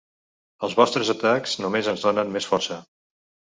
Els 0.67 0.73
vostres 0.79 1.11
atacs 1.15 1.53
només 1.65 1.91
ens 1.93 2.09
donen 2.09 2.35
més 2.39 2.51
força. 2.55 2.83